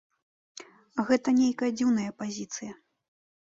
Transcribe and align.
Гэта 1.09 1.29
нейкая 1.41 1.69
дзіўная 1.77 2.11
пазіцыя. 2.23 2.73